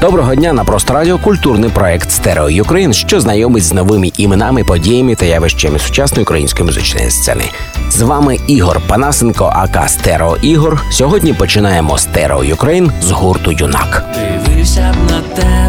[0.00, 5.14] Доброго дня на просто радіо культурний проект Stereo Ukraine, що знайомить з новими іменами, подіями
[5.14, 7.44] та явищами сучасної української музичної сцени.
[7.90, 10.82] З вами Ігор Панасенко, aka Стерео Ігор.
[10.90, 14.04] Сьогодні починаємо Stereo Ukraine з гурту Юнак.
[14.14, 15.67] Дивився на тебе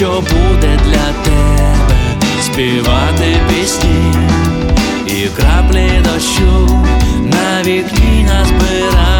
[0.00, 2.20] що буде для тебе.
[2.42, 4.14] Співати пісні
[5.06, 6.84] і краплі дощу.
[7.24, 9.19] На вікні назбирати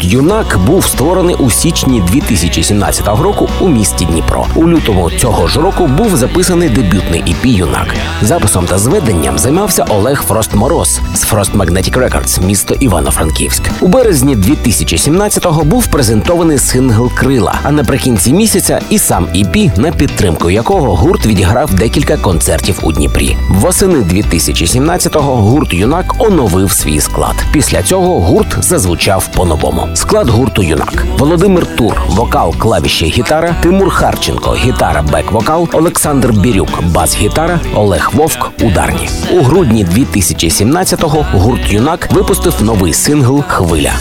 [0.00, 4.46] Юнак був створений у січні 2017 року у місті Дніпро.
[4.54, 7.94] У лютому цього ж року був записаний дебютний EP Юнак.
[8.22, 13.62] Записом та зведенням займався Олег Фрост Мороз з Frost Magnetic Records, місто Івано-Франківськ.
[13.80, 17.54] У березні 2017-го був презентований сингл Крила.
[17.62, 23.36] А наприкінці місяця і сам EP, на підтримку якого гурт відіграв декілька концертів у Дніпрі.
[23.50, 27.34] Восени 2017-го гурт Юнак оновив свій склад.
[27.52, 29.85] Після цього гурт зазвучав по-новому.
[29.94, 37.60] Склад гурту Юнак: Володимир Тур, вокал, клавіші, гітара, Тимур Харченко, гітара, бек-вокал, Олександр Бірюк, бас-гітара,
[37.74, 39.08] Олег Вовк, ударні.
[39.30, 43.92] У грудні 2017-го гурт Юнак випустив новий сингл Хвиля.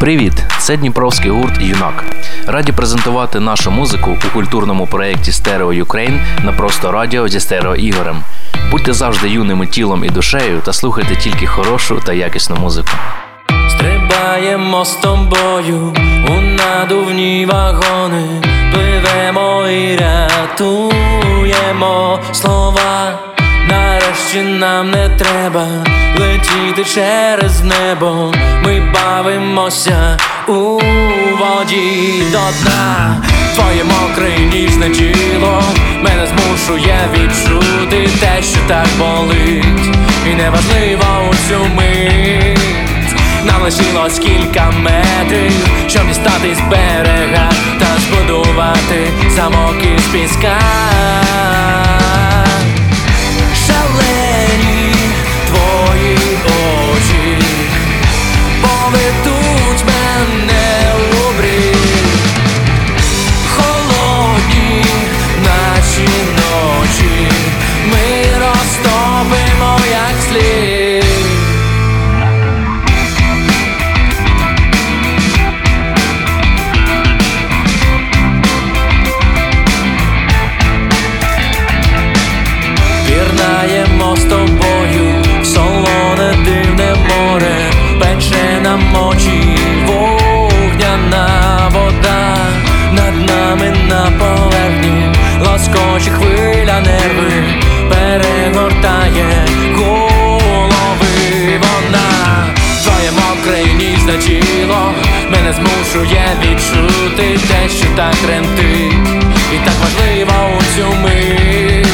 [0.00, 0.32] Привіт!
[0.58, 2.04] Це Дніпровський гурт Юнак.
[2.46, 8.22] Раді презентувати нашу музику у культурному проєкті Stereo Ukraine на просто радіо зі стерео Ігорем.
[8.70, 12.90] Будьте завжди юними тілом і душею та слухайте тільки хорошу та якісну музику.
[13.80, 15.94] Стрибаємо з тобою
[16.28, 18.42] у надувні вагони,
[18.72, 21.00] пливемо і рятуємо
[22.32, 23.18] слова.
[23.68, 25.66] Нарешті нам не треба
[26.18, 28.32] летіти через небо.
[28.64, 30.52] Ми бавимося у
[31.38, 33.16] воді до дна.
[33.54, 35.62] Твоє мокре ніжне тіло
[36.02, 39.96] мене змушує відчути те, що так болить,
[40.30, 42.89] і неважливо у цю мить.
[43.44, 45.52] Нам лишилось кілька метрів,
[45.86, 50.58] щоб дістати з берега та збудувати замок із піска.
[96.70, 97.44] Хвиля нерви,
[97.88, 102.46] перегортає голови вона,
[102.82, 104.94] твоє мокре і ніжне тіло
[105.30, 111.86] мене змушує відчути те, що так тремтить, і так важливо у цю мить.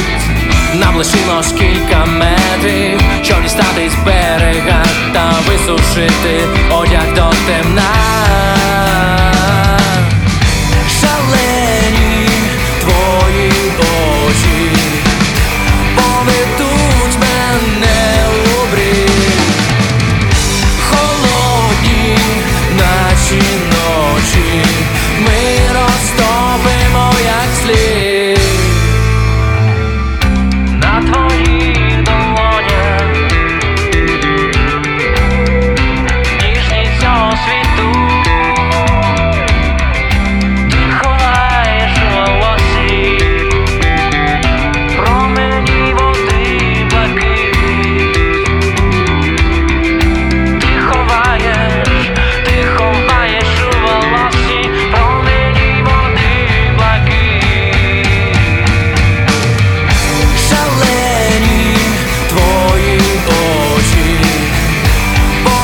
[0.75, 9.26] Нам лишилось кілька метрів, щоб дістати з берега та висушити одяг до темна.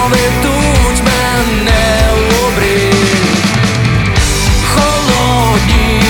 [0.02, 2.10] поведуть мене
[4.64, 6.02] холодні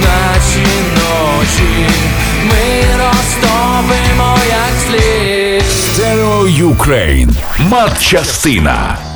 [0.00, 1.86] наче ночі,
[2.44, 5.62] ми розтопимо як слід.
[5.70, 9.11] Stereo Ukraine матчастина.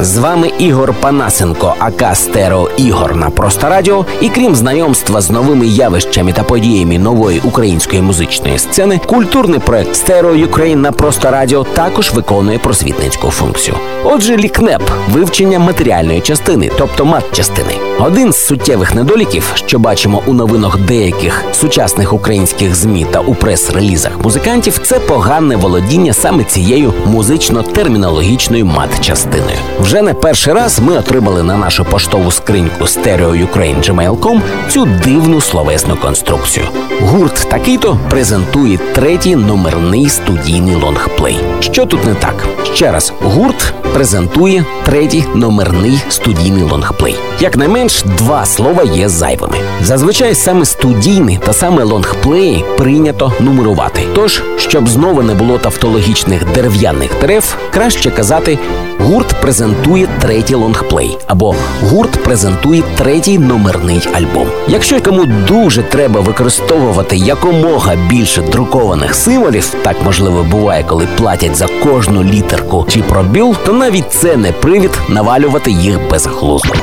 [0.00, 4.06] З вами Ігор Панасенко, aka Стерео Ігор на просто радіо.
[4.20, 10.34] І крім знайомства з новими явищами та подіями нової української музичної сцени, культурний проект Stereo
[10.34, 13.76] Ukraine на просто радіо також виконує просвітницьку функцію.
[14.04, 17.74] Отже, лікнеп вивчення матеріальної частини, тобто матчастини.
[18.00, 24.12] Один з суттєвих недоліків, що бачимо у новинах деяких сучасних українських змі та у прес-релізах
[24.24, 29.58] музикантів, це погане володіння саме цією музично-термінологічною мат-частиною.
[29.82, 36.66] Вже не перший раз ми отримали на нашу поштову скриньку stereoukraine.gmail.com цю дивну словесну конструкцію.
[37.00, 41.38] Гурт такий-то презентує третій номерний студійний лонгплей.
[41.60, 42.46] Що тут не так?
[42.74, 47.16] Ще раз, гурт презентує третій номерний студійний лонгплей.
[47.40, 47.86] Як не
[48.18, 49.56] два слова є зайвими.
[49.82, 54.02] Зазвичай саме студійний та саме лонгплеї прийнято нумерувати.
[54.14, 58.58] Тож, щоб знову не було тавтологічних дерев'яних дерев, краще казати
[58.98, 59.71] гурт презентує
[60.20, 64.48] третій лонгплей або гурт презентує третій номерний альбом.
[64.68, 71.66] Якщо кому дуже треба використовувати якомога більше друкованих символів, так можливо буває, коли платять за
[71.66, 76.74] кожну літерку чи пробіл, то навіть це не привід навалювати їх безглуздо.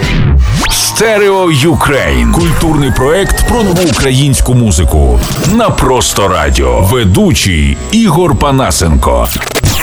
[0.70, 2.32] Stereo Ukraine.
[2.32, 5.20] Культурний проект про нову українську музику.
[5.56, 6.82] На просто радіо.
[6.82, 9.28] Ведучий Ігор Панасенко.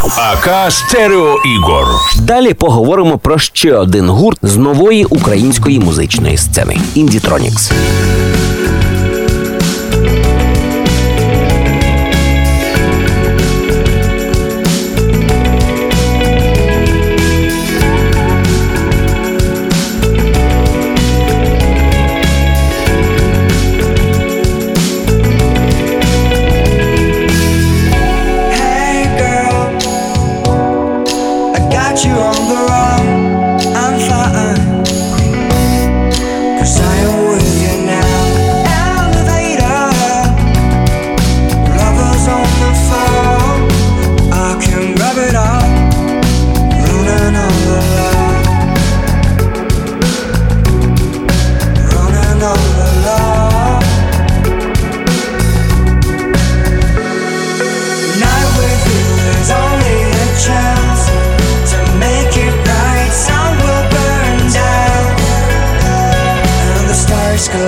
[0.04, 1.87] aka Стерео Ігор.
[2.19, 7.72] Далі поговоримо про ще один гурт з нової української музичної сцени Індітронікс.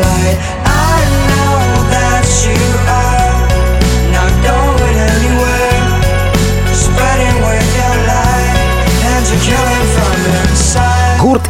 [0.00, 0.57] light.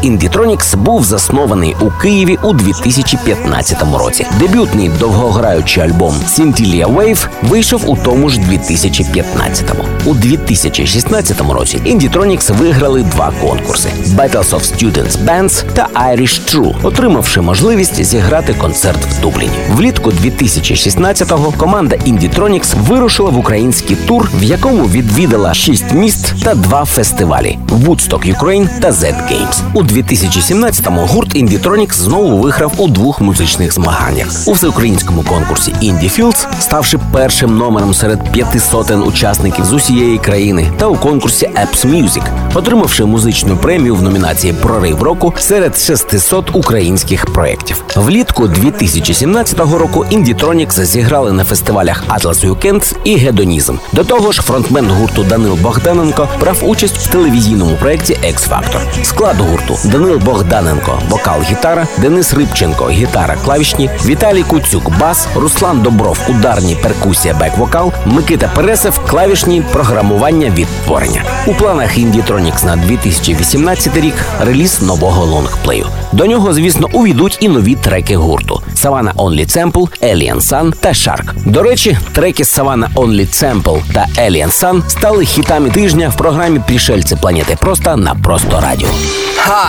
[0.02, 4.26] Індітронікс був заснований у Києві у 2015 році.
[4.38, 9.84] Дебютний довгограючий альбом Scintilla Wave вийшов у тому ж 2015-му.
[10.04, 17.40] У 2016 році Індітронікс виграли два конкурси: Battles of Students Bands та Irish True, отримавши
[17.40, 19.58] можливість зіграти концерт в Дубліні.
[19.70, 26.84] Влітку 2016-го команда Індітронікс вирушила в український тур, в якому відвідала шість міст та два
[26.84, 29.61] фестивалі: Woodstock Ukraine та Z Games.
[29.75, 36.47] У 2017-му гурт Indietronics знову виграв у двох музичних змаганнях у всеукраїнському конкурсі Indie Fields,
[36.61, 42.23] ставши першим номером серед п'яти сотень учасників з усієї країни, та у конкурсі Apps Music,
[42.54, 47.85] отримавши музичну премію в номінації Прорив року серед 600 українських проєктів.
[47.97, 53.76] Влітку 2017 року Indietronics зіграли на фестивалях Atlas Weekend і Гедонізм.
[53.92, 59.04] До того ж, фронтмен гурту Данил Богданенко брав участь в телевізійному проєкті X Factor.
[59.04, 66.18] Склад гурту Данил Богданенко, вокал, гітара, Денис Рибченко, гітара, клавішні, Віталій Куцюк, бас, Руслан Добров,
[66.28, 71.23] ударні перкусія, бек-вокал, Микита Пересев, клавішні, програмування, відтворення.
[71.47, 75.87] У планах Indietronics на 2018 рік реліз нового лонгплею.
[76.12, 81.32] До нього, звісно, увійдуть і нові треки гурту: Savannah Only Sample, Alien Sun та Shark.
[81.44, 87.16] До речі, треки Savannah Only Sample та Alien Sun стали хітами тижня в програмі Пришельці
[87.16, 88.88] планети Просто на Просто Радіо.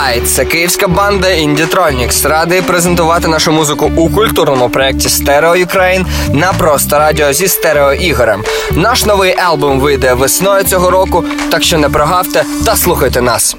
[0.02, 2.28] Хай, це київська банда Indietronics.
[2.28, 8.44] Радий презентувати нашу музику у культурному проєкті Stereo Ukraine на просто радіо зі стерео Ігорем.
[8.70, 13.56] Наш новий альбом вийде весною цього року, так що не прогавте та слухайте нас.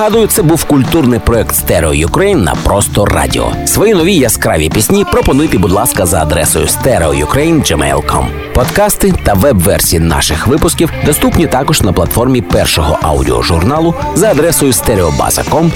[0.00, 3.52] Нагадую, це був культурний проект Stereo Ukraine на просто радіо.
[3.66, 8.26] Свої нові яскраві пісні пропонуйте, будь ласка, за адресою stereoukraine.gmail.com.
[8.54, 15.70] Подкасти та веб-версії наших випусків доступні також на платформі першого аудіожурналу за адресою stereobasa.com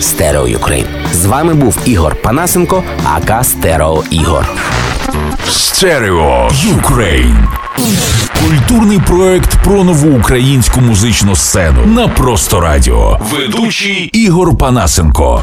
[0.00, 0.86] stereoukraine.
[1.12, 4.48] З вами був Ігор Панасенко, aka Стерео Ігор.
[5.48, 7.48] Stereo Ukraine.
[8.40, 13.20] Культурний проект про нову українську музичну сцену на просто радіо.
[13.32, 15.42] Ведучий Ігор Панасенко.